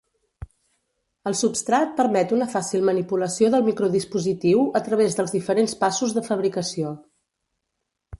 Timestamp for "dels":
5.19-5.35